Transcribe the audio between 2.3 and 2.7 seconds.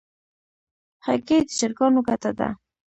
ده.